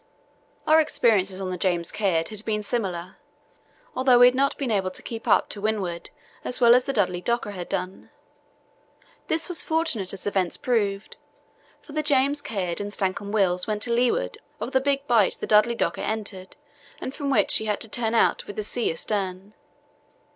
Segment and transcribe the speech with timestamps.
[0.65, 3.17] Our experiences on the James Caird had been similar,
[3.95, 6.09] although we had not been able to keep up to windward
[6.43, 8.09] as well as the Dudley Docker had done.
[9.27, 11.17] This was fortunate as events proved,
[11.83, 15.45] for the James Caird and Stancomb Wills went to leeward of the big bight the
[15.45, 16.55] Dudley Docker entered
[16.99, 19.53] and from which she had to turn out with the sea astern.